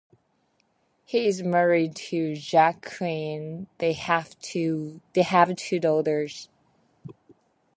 [1.05, 6.49] He is married to Jacquelyn; they have two daughters.